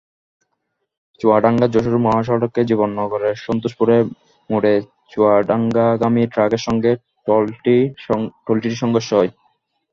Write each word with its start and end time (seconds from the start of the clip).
চুয়াডাঙ্গা-যশোর 1.19 1.97
মহাসড়কে 1.99 2.61
জীবননগরের 2.69 3.35
সন্তোষপুর 3.45 3.87
মোড়ে 4.49 4.73
চুয়াডাঙ্গাগামী 5.11 6.23
ট্রাকের 6.33 6.61
সঙ্গে 6.67 6.91
ট্রলিটির 7.25 8.79
সংঘর্ষ 8.81 9.09
হয়। 9.13 9.31